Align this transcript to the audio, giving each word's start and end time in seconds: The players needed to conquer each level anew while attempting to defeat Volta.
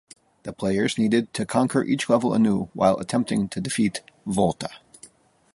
The 0.41 0.51
players 0.51 0.97
needed 0.97 1.31
to 1.35 1.45
conquer 1.45 1.83
each 1.83 2.09
level 2.09 2.33
anew 2.33 2.69
while 2.73 2.97
attempting 2.97 3.49
to 3.49 3.61
defeat 3.61 4.01
Volta. 4.25 4.69